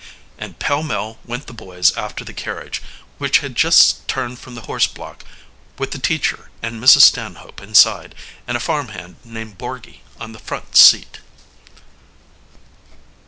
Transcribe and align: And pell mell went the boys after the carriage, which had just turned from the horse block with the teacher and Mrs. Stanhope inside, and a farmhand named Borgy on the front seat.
And 0.39 0.57
pell 0.57 0.81
mell 0.81 1.19
went 1.25 1.45
the 1.45 1.53
boys 1.53 1.95
after 1.95 2.25
the 2.25 2.33
carriage, 2.33 2.81
which 3.19 3.37
had 3.37 3.53
just 3.53 4.07
turned 4.07 4.39
from 4.39 4.55
the 4.55 4.61
horse 4.65 4.87
block 4.87 5.23
with 5.77 5.91
the 5.91 5.99
teacher 5.99 6.49
and 6.63 6.81
Mrs. 6.83 7.01
Stanhope 7.01 7.61
inside, 7.61 8.15
and 8.47 8.57
a 8.57 8.59
farmhand 8.59 9.17
named 9.23 9.59
Borgy 9.59 10.01
on 10.19 10.31
the 10.31 10.39
front 10.39 10.75
seat. 10.75 11.19